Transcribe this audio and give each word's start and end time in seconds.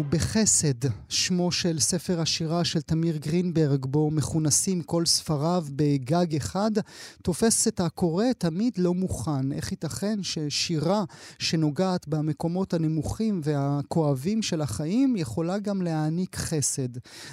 בחסד, 0.00 0.88
שמו 1.08 1.52
של 1.52 1.80
ספר 1.80 2.20
השירה 2.20 2.64
של 2.64 2.80
תמיר 2.80 3.16
גרינברג, 3.16 3.86
בו 3.86 4.10
מכונסים 4.10 4.82
כל 4.82 5.06
ספריו 5.06 5.64
בגג 5.70 6.36
אחד, 6.36 6.70
תופס 7.22 7.68
את 7.68 7.80
הקורא 7.80 8.24
תמיד 8.38 8.78
לא 8.78 8.94
מוכן. 8.94 9.52
איך 9.52 9.72
ייתכן 9.72 10.22
ששירה 10.22 11.04
שנוגעת 11.38 12.08
במקומות 12.08 12.74
הנמוכים 12.74 13.40
והכואבים 13.44 14.42
של 14.42 14.60
החיים, 14.60 15.16
יכולה 15.16 15.58
גם 15.58 15.82
להעניק 15.82 16.36
חסד. 16.36 16.88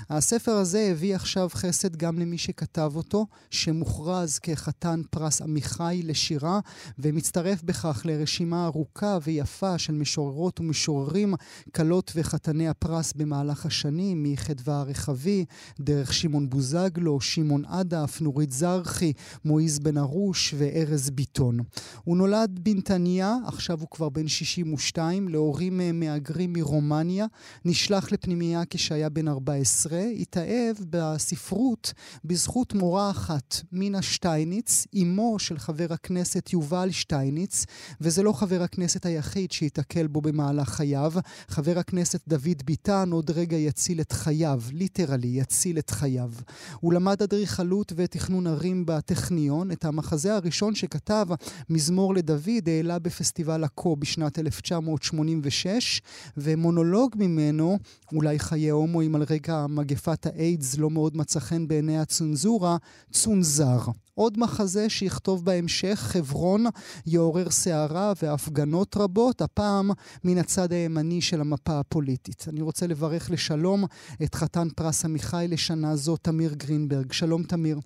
הספר 0.10 0.52
הזה 0.52 0.88
הביא 0.92 1.16
עכשיו 1.16 1.50
חסד 1.54 1.96
גם 1.96 2.20
למי 2.20 2.38
שכתב 2.38 2.92
אותו, 2.96 3.26
שמוכרז 3.50 4.40
כחתן 4.40 5.02
פרס 5.10 5.42
עמיחי 5.42 6.02
לשירה, 6.04 6.60
ומצטרף 7.00 7.64
בכך 7.64 8.02
לרשימה 8.06 8.66
ארוכה 8.66 9.18
ויפה 9.24 9.78
של 9.78 9.94
משוררות 9.94 10.60
ומשוררים, 10.60 11.34
כלות 11.76 12.12
וחתני 12.52 12.68
הפרס 12.68 13.14
במהלך 13.14 13.66
השנים, 13.66 14.24
מחדווה 14.24 14.80
הרחבי, 14.80 15.46
דרך 15.80 16.14
שמעון 16.14 16.50
בוזגלו, 16.50 17.22
שמעון 17.22 17.66
עדף, 17.66 18.22
נורית 18.22 18.52
זרחי, 18.52 19.14
מועיז 19.46 19.80
בן 19.80 19.98
ארוש 19.98 20.56
וארז 20.58 21.10
ביטון. 21.10 21.60
הוא 22.04 22.18
נולד 22.18 22.60
בנתניה, 22.64 23.36
עכשיו 23.46 23.80
הוא 23.80 23.88
כבר 23.92 24.10
בן 24.10 24.28
62, 24.28 25.28
להורים 25.28 25.82
אה, 25.82 25.92
מהגרים 25.92 26.54
מרומניה, 26.54 27.26
נשלח 27.66 28.12
לפנימייה 28.12 28.62
כשהיה 28.70 29.10
בן 29.10 29.28
14, 29.28 30.00
התאהב 30.00 30.76
בספרות 30.90 31.94
בזכות 32.26 32.74
מורה 32.74 33.12
אחת, 33.12 33.56
מינה 33.72 34.02
שטייניץ, 34.02 34.88
אמו 35.02 35.40
של 35.40 35.58
חבר 35.58 35.88
הכנסת 35.94 36.54
יובל 36.54 36.92
שטייניץ, 36.92 37.66
וזה 38.02 38.24
לא 38.24 38.34
חבר 38.34 38.64
הכנסת 38.64 39.06
היחיד 39.06 39.52
שייתקל 39.52 40.08
בו 40.08 40.22
במהלך 40.22 40.70
חייו, 40.70 41.14
חבר 41.48 41.80
הכנסת 41.80 42.22
דוד 42.28 42.41
ביטן 42.66 43.12
עוד 43.12 43.32
רגע 43.32 43.58
יציל 43.58 44.02
את 44.02 44.12
חייו, 44.12 44.62
ליטרלי 44.74 45.28
יציל 45.28 45.78
את 45.78 45.90
חייו. 45.90 46.32
הוא 46.80 46.94
למד 46.94 47.22
אדריכלות 47.22 47.94
ותכנון 47.96 48.48
ערים 48.48 48.86
בטכניון. 48.86 49.72
את 49.72 49.86
המחזה 49.86 50.36
הראשון 50.36 50.76
שכתב, 50.76 51.28
מזמור 51.70 52.16
לדוד, 52.16 52.68
העלה 52.68 53.00
בפסטיבל 53.00 53.64
עכו 53.64 53.96
בשנת 53.96 54.40
1986, 54.40 56.02
ומונולוג 56.38 57.16
ממנו, 57.20 57.78
אולי 58.14 58.40
חיי 58.40 58.70
הומואים 58.70 59.16
על 59.16 59.24
רקע 59.30 59.68
מגפת 59.68 60.26
האיידס 60.26 60.78
לא 60.78 60.90
מאוד 60.90 61.18
מצא 61.18 61.40
חן 61.40 61.68
בעיני 61.68 62.00
הצנזורה, 62.00 62.78
צונזר. 63.12 63.80
עוד 64.16 64.34
מחזה 64.40 64.90
שיכתוב 64.90 65.46
בהמשך, 65.46 65.96
חברון 65.96 66.62
יעורר 67.08 67.50
סערה 67.50 68.14
והפגנות 68.24 68.98
רבות, 68.98 69.42
הפעם 69.42 69.90
מן 70.24 70.38
הצד 70.38 70.72
הימני 70.72 71.22
של 71.22 71.42
המפה 71.42 71.80
הפוליטית. 71.80 72.46
אני 72.50 72.62
רוצה 72.62 72.88
לברך 72.88 73.32
לשלום 73.32 73.84
את 74.24 74.36
חתן 74.36 74.70
פרס 74.76 75.06
עמיחי 75.06 75.46
לשנה 75.50 75.96
זו, 75.96 76.18
תמיר 76.18 76.52
גרינברג. 76.54 77.12
שלום 77.12 77.44
תמיר. 77.44 77.78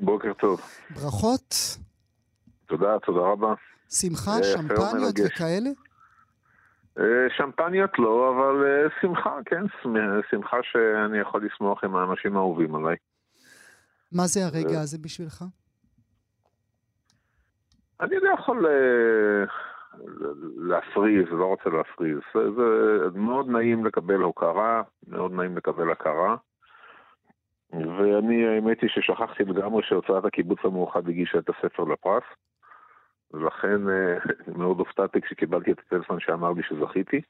בוקר 0.00 0.32
טוב. 0.32 0.60
ברכות. 0.90 1.54
תודה, 2.66 2.98
תודה 3.06 3.20
רבה. 3.20 3.54
שמחה, 3.90 4.30
אה, 4.30 4.44
שמפניות 4.44 5.14
וכאלה? 5.26 5.70
אה, 6.98 7.04
שמפניות 7.36 7.98
לא, 7.98 8.30
אבל 8.30 8.64
אה, 8.66 8.88
שמחה, 9.00 9.38
כן, 9.44 9.62
שמחה 10.30 10.56
שאני 10.62 11.18
יכול 11.18 11.44
לשמוח 11.46 11.84
עם 11.84 11.96
האנשים 11.96 12.36
האהובים 12.36 12.74
עליי. 12.74 12.96
מה 14.12 14.26
זה 14.26 14.40
הרגע 14.46 14.80
הזה 14.80 14.98
בשבילך? 14.98 15.44
אני 18.00 18.16
לא 18.16 18.34
יכול 18.34 18.66
אה, 18.66 19.44
להפריז, 20.56 21.26
לא 21.30 21.44
רוצה 21.44 21.70
להפריז. 21.70 22.18
זה 22.34 23.18
מאוד 23.18 23.48
נעים 23.48 23.86
לקבל 23.86 24.20
הוקרה, 24.20 24.82
מאוד 25.08 25.32
נעים 25.32 25.56
לקבל 25.56 25.92
הכרה. 25.92 26.36
ואני, 27.72 28.46
האמת 28.46 28.80
היא 28.82 28.90
ששכחתי 28.90 29.44
לגמרי 29.44 29.82
שהוצאת 29.82 30.24
הקיבוץ 30.24 30.58
המאוחד 30.64 31.08
הגישה 31.08 31.38
את 31.38 31.48
הספר 31.48 31.84
לפרס. 31.84 32.24
ולכן 33.32 33.88
אה, 33.88 34.18
מאוד 34.58 34.78
הופתעתי 34.78 35.20
כשקיבלתי 35.20 35.72
את 35.72 35.78
הטלפון 35.78 36.20
שאמר 36.20 36.52
לי 36.52 36.62
שזכיתי. 36.62 37.20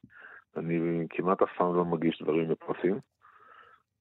אני 0.57 1.07
כמעט 1.11 1.43
אף 1.43 1.49
פעם 1.59 1.77
לא 1.77 1.85
מגיש 1.85 2.23
דברים 2.23 2.49
בפרסים. 2.49 2.99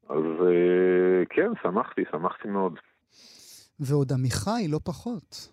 אז 0.10 0.24
אה, 0.48 1.26
כן, 1.30 1.52
שמחתי, 1.64 2.04
שמחתי 2.12 2.48
מאוד. 2.48 2.80
ועוד 3.80 4.12
עמיחי, 4.12 4.68
לא 4.70 4.80
פחות. 4.86 5.50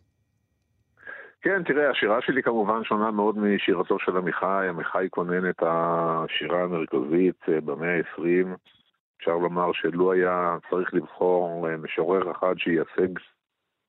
כן, 1.41 1.63
תראה, 1.63 1.91
השירה 1.91 2.19
שלי 2.23 2.43
כמובן 2.43 2.85
שונה 2.85 3.11
מאוד 3.11 3.39
משירתו 3.39 3.99
של 3.99 4.17
עמיחי. 4.17 4.67
עמיחי 4.69 5.07
כונן 5.11 5.51
את 5.51 5.63
השירה 5.63 6.63
המרכזית 6.63 7.41
אה, 7.49 7.61
במאה 7.61 7.97
ה-20. 7.97 8.57
אפשר 9.19 9.37
לומר 9.37 9.73
שלו 9.73 10.13
היה 10.13 10.57
צריך 10.71 10.95
לבחור 10.95 11.69
אה, 11.69 11.77
משורר 11.77 12.31
אחד 12.31 12.55
שייצג 12.59 13.19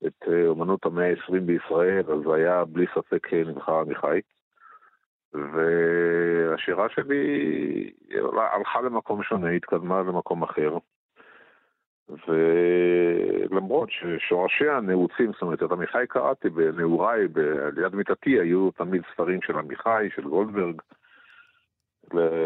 את 0.07 0.23
אומנות 0.47 0.85
המאה 0.85 1.09
ה-20 1.09 1.39
בישראל, 1.45 2.03
אז 2.11 2.33
היה 2.35 2.65
בלי 2.65 2.85
ספק 2.95 3.33
נבחר 3.33 3.79
עמיחי. 3.79 4.19
והשירה 5.53 6.87
שלי 6.95 7.23
הלכה 8.53 8.81
למקום 8.81 9.23
שונה, 9.23 9.49
התקדמה 9.49 9.99
למקום 9.99 10.43
אחר. 10.43 10.77
ולמרות 12.27 13.89
ששורשיה 13.91 14.79
נעוצים, 14.81 15.31
זאת 15.33 15.41
אומרת, 15.41 15.63
את 15.63 15.71
עמיחי 15.71 16.03
קראתי 16.09 16.49
בנעוריי, 16.49 17.27
ליד 17.75 17.95
מיטתי, 17.95 18.39
היו 18.39 18.71
תמיד 18.71 19.01
ספרים 19.13 19.39
של 19.41 19.57
עמיחי, 19.57 20.09
של 20.15 20.21
גולדברג. 20.21 20.81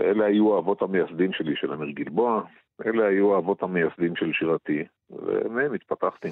אלה 0.05 0.25
היו 0.25 0.55
האבות 0.55 0.81
המייסדים 0.81 1.33
שלי, 1.33 1.55
של 1.55 1.73
אמיר 1.73 1.89
גלבוע. 1.89 2.43
אלה 2.85 3.05
היו 3.05 3.35
האבות 3.35 3.63
המייסדים 3.63 4.15
של 4.15 4.31
שירתי, 4.33 4.83
ומהם 5.09 5.73
התפתחתי. 5.73 6.29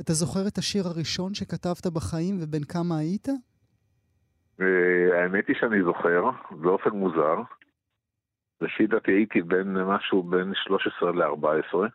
אתה 0.00 0.12
זוכר 0.12 0.48
את 0.48 0.58
השיר 0.58 0.82
הראשון 0.86 1.34
שכתבת 1.34 1.86
בחיים 1.86 2.38
ובן 2.40 2.64
כמה 2.64 2.98
היית? 2.98 3.28
האמת 5.12 5.48
היא 5.48 5.56
שאני 5.60 5.82
זוכר, 5.82 6.30
באופן 6.50 6.90
מוזר. 6.90 7.36
לפי 8.60 8.86
דעתי 8.86 9.12
הייתי 9.12 9.42
בין 9.42 9.76
משהו 9.84 10.22
בין 10.22 10.52
13 10.54 11.12
ל-14. 11.12 11.88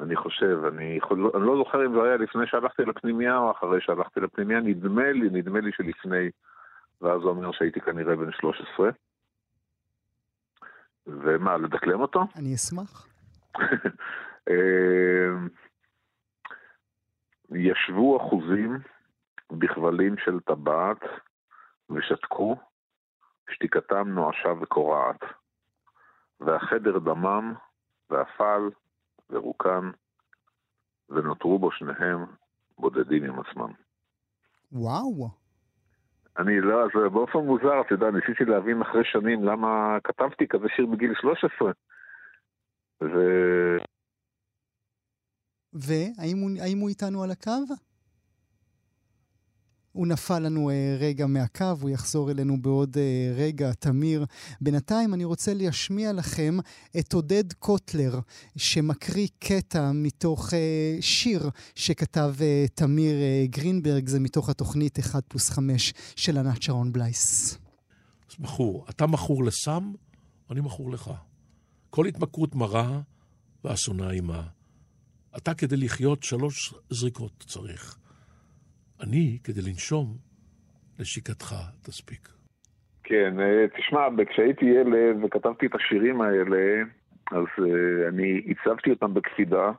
אני 0.00 0.16
חושב, 0.16 0.58
אני, 0.72 0.94
יכול, 0.98 1.30
אני 1.34 1.46
לא 1.46 1.56
זוכר 1.56 1.86
אם 1.86 1.92
זה 1.94 2.02
היה 2.02 2.16
לפני 2.16 2.46
שהלכתי 2.46 2.82
לפנימייה 2.82 3.38
או 3.38 3.50
אחרי 3.50 3.80
שהלכתי 3.80 4.20
לפנימייה, 4.20 4.60
נדמה 4.60 5.12
לי, 5.12 5.28
נדמה 5.32 5.60
לי 5.60 5.72
שלפני, 5.72 6.30
ואז 7.00 7.20
זה 7.22 7.28
אומר 7.28 7.52
שהייתי 7.52 7.80
כנראה 7.80 8.16
בן 8.16 8.32
13. 8.32 8.90
ומה, 11.06 11.56
לדקלם 11.56 12.00
אותו? 12.00 12.24
אני 12.36 12.54
אשמח. 12.54 13.06
אה, 14.48 15.28
ישבו 17.50 18.16
אחוזים 18.16 18.78
בכבלים 19.58 20.14
של 20.18 20.40
טבעת 20.40 21.00
ושתקו, 21.90 22.56
שתיקתם 23.50 24.08
נואשה 24.08 24.48
וקורעת. 24.60 25.20
והחדר 26.40 26.98
דמם, 26.98 27.54
ואפל, 28.10 28.70
ורוקן, 29.30 29.90
ונותרו 31.08 31.58
בו 31.58 31.72
שניהם 31.72 32.26
בודדים 32.78 33.24
עם 33.24 33.40
עצמם. 33.40 33.72
וואו. 34.72 35.28
אני 36.38 36.60
לא, 36.60 36.84
אז 36.84 36.90
באופן 37.12 37.38
מוזר, 37.38 37.80
אתה 37.80 37.94
יודע, 37.94 38.10
ניסיתי 38.10 38.44
להבין 38.44 38.82
אחרי 38.82 39.04
שנים 39.04 39.44
למה 39.44 39.98
כתבתי 40.04 40.48
כזה 40.48 40.66
שיר 40.76 40.86
בגיל 40.86 41.14
13. 41.20 41.72
ו... 43.02 43.06
והאם 45.72 46.38
הוא, 46.38 46.50
הוא 46.80 46.88
איתנו 46.88 47.22
על 47.22 47.30
הקו? 47.30 47.74
הוא 49.92 50.06
נפל 50.06 50.38
לנו 50.38 50.70
uh, 50.70 50.72
רגע 51.00 51.26
מהקו, 51.26 51.64
הוא 51.80 51.90
יחזור 51.90 52.30
אלינו 52.30 52.62
בעוד 52.62 52.96
uh, 52.96 52.98
רגע, 53.36 53.72
תמיר. 53.72 54.24
בינתיים 54.60 55.14
אני 55.14 55.24
רוצה 55.24 55.54
להשמיע 55.54 56.12
לכם 56.12 56.58
את 56.98 57.12
עודד 57.12 57.52
קוטלר, 57.52 58.20
שמקריא 58.56 59.28
קטע 59.38 59.92
מתוך 59.94 60.48
uh, 60.48 60.52
שיר 61.00 61.50
שכתב 61.74 62.34
uh, 62.38 62.70
תמיר 62.74 63.14
uh, 63.14 63.50
גרינברג, 63.50 64.08
זה 64.08 64.20
מתוך 64.20 64.48
התוכנית 64.48 64.98
1 64.98 65.24
פלוס 65.28 65.50
5 65.50 65.94
של 66.16 66.38
ענת 66.38 66.62
שרון 66.62 66.92
בלייס. 66.92 67.58
אז 68.30 68.36
מכור, 68.38 68.86
אתה 68.90 69.06
מכור 69.06 69.44
לסם, 69.44 69.92
אני 70.50 70.60
מכור 70.60 70.90
לך. 70.90 71.10
כל 71.90 72.06
התמכרות 72.06 72.54
מרה 72.54 73.00
ואסונה 73.64 74.10
עימה. 74.10 74.42
אתה 75.36 75.54
כדי 75.54 75.76
לחיות 75.76 76.22
שלוש 76.22 76.74
זריקות 76.90 77.44
צריך. 77.48 77.98
אני, 79.02 79.38
כדי 79.44 79.60
לנשום, 79.68 80.06
לשיקתך 80.98 81.54
תספיק. 81.82 82.28
כן, 83.04 83.40
אה, 83.40 83.64
תשמע, 83.76 84.08
כשהייתי 84.30 84.64
ילד 84.64 85.24
וכתבתי 85.24 85.66
את 85.66 85.74
השירים 85.74 86.20
האלה, 86.20 86.82
אז 87.32 87.44
uh, 87.58 88.08
אני 88.08 88.42
הצבתי 88.48 88.90
אותם 88.90 89.14
בקפידה, 89.14 89.70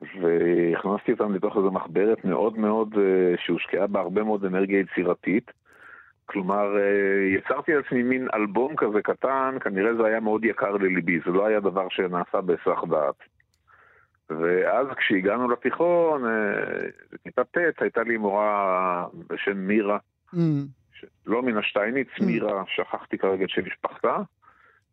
והכנסתי 0.00 1.12
אותם 1.12 1.34
לתוך 1.34 1.56
איזו 1.56 1.70
מחברת 1.70 2.24
מאוד 2.24 2.58
מאוד, 2.58 2.94
uh, 2.94 2.98
שהושקעה 3.46 3.86
בה 3.86 4.00
הרבה 4.00 4.22
מאוד 4.22 4.44
אנרגיה 4.44 4.80
יצירתית, 4.80 5.50
כלומר, 6.26 6.76
אה, 6.76 7.38
יצרתי 7.38 7.72
לעצמי 7.74 8.02
מין 8.02 8.28
אלבום 8.34 8.76
כזה 8.76 9.02
קטן, 9.02 9.56
כנראה 9.60 9.94
זה 9.94 10.06
היה 10.06 10.20
מאוד 10.20 10.44
יקר 10.44 10.72
לליבי, 10.72 11.20
זה 11.26 11.30
לא 11.30 11.46
היה 11.46 11.60
דבר 11.60 11.86
שנעשה 11.90 12.40
בהיסח 12.40 12.84
דעת. 12.90 13.35
ואז 14.30 14.86
כשהגענו 14.96 15.50
לתיכון, 15.50 16.24
בכיתה 17.12 17.44
ט', 17.44 17.82
הייתה 17.82 18.02
לי 18.02 18.16
מורה 18.16 19.06
בשם 19.28 19.56
מירה, 19.56 19.98
mm. 20.34 20.38
לא 21.26 21.42
מן 21.42 21.56
השטייניץ, 21.56 22.08
mm. 22.08 22.24
מירה, 22.24 22.62
שכחתי 22.66 23.18
כרגע 23.18 23.44
את 23.44 23.50
שם 23.50 23.62
משפחתה, 23.66 24.16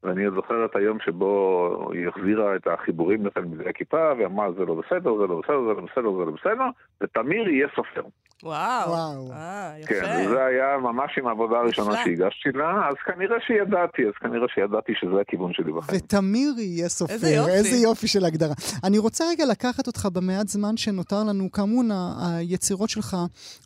ואני 0.04 0.32
זוכר 0.36 0.66
את 0.66 0.76
היום 0.76 1.00
שבו 1.00 1.90
היא 1.94 2.08
החזירה 2.08 2.56
את 2.56 2.68
החיבורים 2.68 3.26
לתלמידי 3.26 3.70
הכיתה, 3.70 4.14
ואמרה 4.20 4.52
זה 4.52 4.66
לא 4.66 4.76
בסדר, 4.76 5.18
זה 5.18 5.28
לא 5.28 5.42
בסדר, 5.44 5.62
זה 5.62 5.74
לא 5.74 5.82
בסדר, 5.82 6.12
זה 6.12 6.26
לא 6.26 6.32
בסדר, 6.32 6.66
ותמיר 7.02 7.50
יהיה 7.50 7.68
סופר. 7.76 8.04
וואו, 8.44 8.90
וואו. 8.90 9.32
אה, 9.32 9.74
יפה. 9.80 9.94
כן, 9.94 10.26
וזה 10.28 10.46
היה 10.46 10.78
ממש 10.78 11.12
עם 11.18 11.28
העבודה 11.28 11.58
הראשונה 11.58 12.04
שהגשתי 12.04 12.50
לה, 12.54 12.88
אז 12.90 12.96
כנראה 13.06 13.38
שידעתי, 13.48 14.02
אז 14.08 14.14
כנראה 14.20 14.48
שידעתי 14.56 14.94
שזה 14.96 15.22
הכיוון 15.22 15.54
שלי 15.54 15.72
בחיים. 15.72 16.02
ותמיר 16.04 16.54
יהיה 16.58 16.90
סופר, 16.90 17.14
איזה 17.14 17.30
יופי. 17.30 17.52
איזה 17.52 17.76
יופי 17.76 18.08
של 18.08 18.26
הגדרה. 18.26 18.54
אני 18.84 18.98
רוצה 18.98 19.24
רגע 19.30 19.46
לקחת 19.46 19.88
אותך 19.88 20.08
במעט 20.14 20.48
זמן 20.48 20.78
שנותר 20.78 21.24
לנו, 21.24 21.52
כאמור, 21.52 21.84
היצירות 22.22 22.90
שלך, 22.90 23.18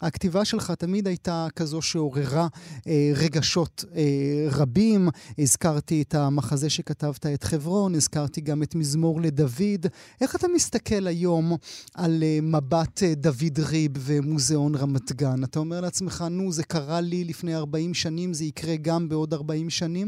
הכתיבה 0.01 0.45
שלך 0.45 0.71
תמיד 0.71 1.07
הייתה 1.07 1.47
כזו 1.55 1.81
שעוררה 1.81 2.47
אה, 2.87 3.11
רגשות 3.15 3.85
אה, 3.95 4.01
רבים. 4.59 5.07
הזכרתי 5.39 6.01
את 6.01 6.15
המחזה 6.15 6.69
שכתבת, 6.69 7.25
את 7.25 7.43
חברון, 7.43 7.95
הזכרתי 7.95 8.41
גם 8.41 8.63
את 8.63 8.75
מזמור 8.75 9.21
לדוד. 9.21 9.85
איך 10.21 10.35
אתה 10.35 10.47
מסתכל 10.47 11.07
היום 11.07 11.51
על 11.95 12.23
אה, 12.23 12.39
מבט 12.41 13.03
אה, 13.03 13.13
דוד 13.15 13.59
ריב 13.69 13.91
ומוזיאון? 13.99 14.66
במוזיאון 14.67 14.89
רמת 14.89 15.11
גן. 15.11 15.43
אתה 15.49 15.59
אומר 15.59 15.81
לעצמך, 15.81 16.23
נו, 16.31 16.51
זה 16.51 16.63
קרה 16.63 17.01
לי 17.01 17.23
לפני 17.29 17.55
40 17.55 17.93
שנים, 17.93 18.33
זה 18.33 18.45
יקרה 18.45 18.75
גם 18.81 19.09
בעוד 19.09 19.33
40 19.33 19.69
שנים? 19.69 20.07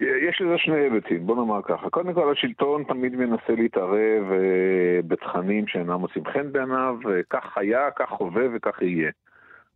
יש 0.00 0.40
לזה 0.40 0.58
שני 0.58 0.76
היבטים, 0.76 1.26
בוא 1.26 1.36
נאמר 1.36 1.60
ככה. 1.62 1.90
קודם 1.90 2.14
כל, 2.14 2.32
השלטון 2.32 2.84
תמיד 2.84 3.16
מנסה 3.16 3.52
להתערב 3.56 4.22
uh, 4.30 5.06
בתכנים 5.06 5.66
שאינם 5.66 5.92
מוצאים 5.92 6.24
חן 6.24 6.52
בעיניו, 6.52 6.96
וכך 7.04 7.58
היה, 7.58 7.90
כך 7.98 8.10
הווה 8.10 8.44
וכך 8.54 8.82
יהיה. 8.82 9.10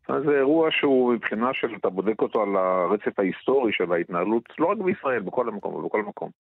אז 0.08 0.23
זה 0.23 0.38
אירוע 0.38 0.69
שהוא 0.70 1.12
מבחינה 1.14 1.50
של, 1.55 1.75
אתה 1.81 1.88
בודק 1.88 2.23
אותו 2.23 2.43
על 2.43 2.56
הרצף 2.56 3.19
ההיסטורי 3.19 3.73
של 3.73 3.93
ההתנהלות, 3.93 4.44
לא 4.58 4.67
רק 4.67 4.79
בישראל, 4.79 5.20
בכל 5.20 5.49
המקום, 5.49 5.87
בכל 5.87 6.02
מקום. 6.02 6.31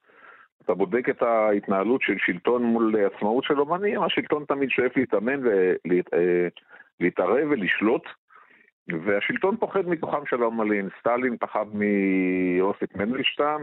אתה 0.68 0.76
בודק 0.76 1.08
את 1.08 1.22
ההתנהלות 1.22 2.02
של 2.02 2.14
שלטון 2.18 2.62
מול 2.62 2.94
עצמאות 3.06 3.44
של 3.44 3.60
אומנים, 3.60 4.02
השלטון 4.02 4.44
תמיד 4.48 4.70
שואף 4.70 4.96
להתאמן 4.96 5.40
ולהתערב 7.00 7.36
אה, 7.36 7.48
ולשלוט, 7.50 8.02
והשלטון 8.88 9.56
פוחד 9.56 9.88
מכוחם 9.88 10.26
של 10.26 10.42
האומנים. 10.42 10.88
סטלין 11.00 11.36
פחד 11.36 11.64
מאוסף 11.74 12.96
מנדלשטיין, 12.96 13.60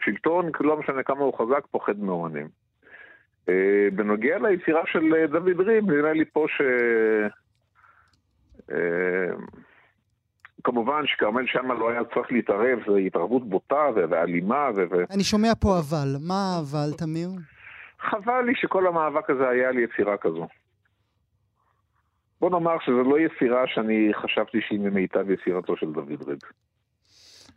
ושלטון, 0.00 0.50
לא 0.60 0.76
משנה 0.76 1.02
כמה 1.02 1.20
הוא 1.20 1.38
חזק, 1.38 1.66
פוחד 1.70 1.98
מאומנים. 1.98 2.48
אה, 3.48 3.88
בנוגע 3.92 4.38
ליצירה 4.38 4.82
של 4.86 5.26
דוד 5.26 5.60
ריב, 5.60 5.90
נראה 5.90 6.12
לי 6.12 6.24
פה 6.24 6.46
ש... 6.48 6.62
כמובן 10.64 11.06
שכרמל 11.06 11.46
שאמה 11.46 11.74
לא 11.74 11.90
היה 11.90 12.00
צריך 12.14 12.32
להתערב, 12.32 12.78
זו 12.86 12.96
התערבות 12.96 13.48
בוטה 13.48 13.86
ואלימה. 13.94 14.68
ו... 14.76 14.82
אני 15.10 15.24
שומע 15.24 15.52
פה 15.60 15.78
אבל. 15.78 16.08
מה 16.28 16.56
האבל, 16.56 16.92
תמיר? 16.98 17.28
חבל 18.00 18.42
לי 18.46 18.52
שכל 18.54 18.86
המאבק 18.86 19.30
הזה 19.30 19.48
היה 19.48 19.68
על 19.68 19.78
יצירה 19.78 20.16
כזו. 20.16 20.46
בוא 22.40 22.50
נאמר 22.50 22.76
שזו 22.80 23.02
לא 23.02 23.18
יצירה 23.18 23.62
שאני 23.66 24.10
חשבתי 24.22 24.58
שהיא 24.60 24.80
ממיטב 24.80 25.30
יצירתו 25.30 25.76
של 25.76 25.92
דוד 25.92 26.22
ריב. 26.26 26.38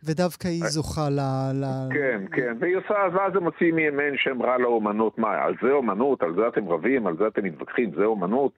ודווקא 0.06 0.48
היא 0.48 0.64
זוכה 0.64 1.10
ל... 1.10 1.20
ל... 1.54 1.64
כן, 1.94 2.22
כן, 2.32 2.56
והיא 2.60 2.76
עושה, 2.76 2.94
ואז 3.12 3.36
הם 3.36 3.42
מוציאים 3.42 3.76
מימין 3.76 4.14
שם 4.16 4.42
רע 4.42 4.58
לאומנות. 4.58 5.18
מה, 5.18 5.42
על 5.44 5.54
זה 5.62 5.72
אומנות? 5.72 6.22
על 6.22 6.34
זה 6.34 6.48
אתם 6.48 6.68
רבים? 6.68 7.06
על 7.06 7.16
זה 7.16 7.26
אתם 7.26 7.44
מתווכחים? 7.44 7.90
זה 7.94 8.04
אומנות? 8.04 8.52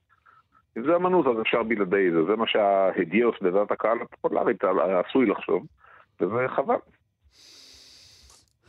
אם 0.76 0.82
זה 0.82 0.96
אמנות, 0.96 1.26
אז 1.26 1.42
אפשר 1.42 1.62
בלעדי 1.62 2.10
זה. 2.10 2.24
זה 2.30 2.36
מה 2.36 2.46
שההדיוס 2.46 3.34
בדעת 3.42 3.70
הקהל 3.70 3.98
הפופולרית 4.02 4.64
עשוי 5.08 5.26
לחשוב, 5.26 5.66
וזה 6.20 6.48
חבל. 6.56 6.76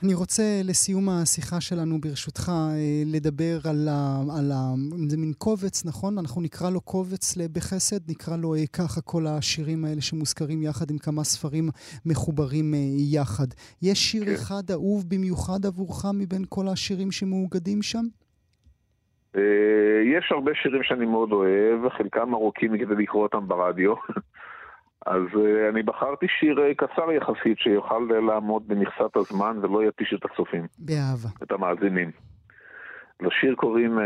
אני 0.04 0.13
רוצה 0.13 0.62
לסיום 0.63 1.09
השיחה 1.09 1.62
שלנו, 1.62 2.01
ברשותך, 2.01 2.50
אה, 2.50 3.04
לדבר 3.06 3.59
על 3.69 3.88
ה... 3.92 4.21
על 4.38 4.51
ה... 4.51 4.74
זה 5.07 5.18
מין 5.18 5.33
קובץ, 5.38 5.86
נכון? 5.86 6.18
אנחנו 6.18 6.42
נקרא 6.42 6.69
לו 6.69 6.81
קובץ 6.81 7.38
בחסד, 7.51 8.09
נקרא 8.12 8.38
לו 8.38 8.56
אה, 8.56 8.68
ככה 8.74 9.01
כל 9.01 9.27
השירים 9.27 9.86
האלה 9.86 10.01
שמוזכרים 10.01 10.63
יחד 10.63 10.92
עם 10.92 10.98
כמה 10.98 11.24
ספרים 11.24 11.69
מחוברים 12.06 12.74
אה, 12.74 12.80
יחד. 13.12 13.48
יש 13.81 14.00
שיר 14.12 14.25
כן. 14.25 14.33
אחד 14.33 14.71
אהוב 14.71 15.09
במיוחד 15.09 15.65
עבורך 15.65 16.06
מבין 16.13 16.45
כל 16.50 16.68
השירים 16.68 17.12
שמאוגדים 17.12 17.81
שם? 17.81 18.06
אה, 19.37 20.01
יש 20.17 20.31
הרבה 20.31 20.51
שירים 20.55 20.83
שאני 20.83 21.05
מאוד 21.05 21.31
אוהב, 21.31 21.89
חלקם 21.89 22.33
ארוכים 22.33 22.77
כדי 22.77 22.95
לקרוא 23.03 23.23
אותם 23.23 23.47
ברדיו. 23.47 23.93
אז 25.05 25.21
uh, 25.33 25.69
אני 25.69 25.83
בחרתי 25.83 26.25
שיר 26.39 26.57
uh, 26.57 26.75
קצר 26.75 27.11
יחסית, 27.11 27.57
שיוכל 27.57 28.07
לעמוד 28.27 28.67
במכסת 28.67 29.15
הזמן 29.15 29.57
ולא 29.61 29.83
יתיש 29.83 30.13
את 30.13 30.25
הצופים. 30.25 30.67
באהבה. 30.79 31.29
את 31.43 31.51
המאזינים. 31.51 32.11
לשיר 33.19 33.55
קוראים 33.55 33.99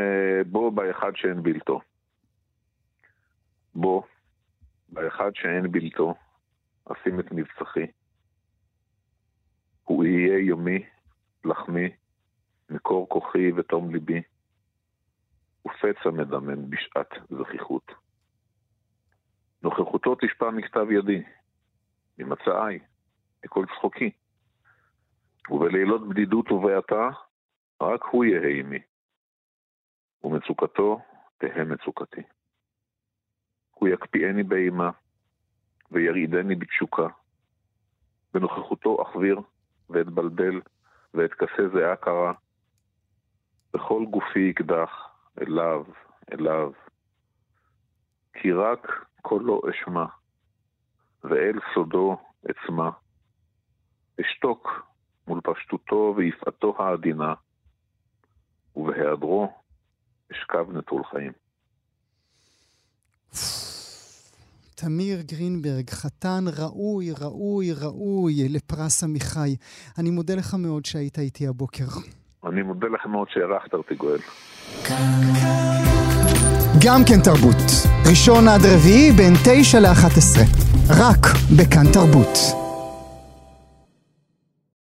בו 0.46 0.72
באחד 0.72 1.12
שאין 1.16 1.44
בלתו. 1.44 1.82
בו, 3.76 4.04
באחד 4.90 5.32
שאין 5.34 5.72
בלתו, 5.72 6.14
אשים 6.86 7.20
את 7.20 7.32
מבצחי. 7.32 7.86
הוא 9.84 10.06
יהיה 10.06 10.40
יומי, 10.40 10.84
לחמי, 11.46 11.90
מקור 12.70 13.10
כוחי 13.10 13.52
ותום 13.52 13.94
ליבי. 13.94 14.22
ופצע 15.84 16.10
מדמם 16.10 16.70
בשעת 16.70 17.10
זכיחות. 17.30 17.92
נוכחותו 19.64 20.16
תשפע 20.16 20.52
מכתב 20.52 20.92
ידי, 20.92 21.24
ממצאי, 22.18 22.80
מכל 23.46 23.66
צחוקי. 23.76 24.12
ובלילות 25.50 26.10
בדידות 26.10 26.52
ובעתה, 26.52 27.10
רק 27.82 28.04
הוא 28.04 28.26
יהא 28.26 28.60
עמי. 28.60 28.80
ומצוקתו 30.24 31.02
תהא 31.38 31.64
מצוקתי. 31.64 32.22
הוא 33.72 33.90
יקפיאני 33.90 34.44
באימה, 34.44 34.90
וירעידני 35.92 36.56
בתשוקה. 36.56 37.08
בנוכחותו 38.34 39.02
אחביר, 39.02 39.40
ואתבלבל, 39.90 40.62
ואתכסה 41.14 41.70
זיעה 41.74 41.96
קרה. 41.96 42.34
בכל 43.74 44.06
גופי 44.10 44.52
אקדח, 44.52 45.11
אליו, 45.42 45.84
אליו. 46.34 46.72
כי 48.34 48.52
רק 48.52 48.88
קולו 49.22 49.62
אשמע, 49.70 50.06
ואל 51.24 51.60
סודו 51.74 52.18
אצמא. 52.52 52.90
אשתוק 54.22 54.68
מול 55.28 55.42
פשטותו 55.44 56.14
ויפעתו 56.18 56.76
העדינה, 56.80 57.34
ובהיעדרו 58.76 59.54
אשכב 60.32 60.66
נטול 60.72 61.04
חיים. 61.04 61.32
תמיר 64.76 65.22
גרינברג, 65.22 65.90
חתן 65.90 66.44
ראוי, 66.60 67.12
ראוי, 67.22 67.74
ראוי 67.74 68.50
לפרס 68.50 69.04
עמיחי. 69.04 69.56
אני 69.98 70.10
מודה 70.10 70.36
לך 70.36 70.54
מאוד 70.54 70.86
שהיית 70.86 71.20
איתי 71.20 71.48
הבוקר. 71.48 71.86
אני 72.50 72.62
מודה 72.62 72.88
לך 72.88 73.06
מאוד 73.06 73.28
שהערכת 73.34 73.74
אותי, 73.74 73.96
גואל. 73.96 74.20
גם 76.86 77.02
כן 77.08 77.22
תרבות. 77.24 77.62
ראשון 78.10 78.48
עד 78.48 78.62
רביעי 78.66 79.12
בין 79.12 79.34
תשע 79.46 79.80
לאחת 79.80 80.18
עשרה. 80.18 80.44
רק 80.90 81.26
בכאן 81.58 81.92
תרבות. 81.94 82.61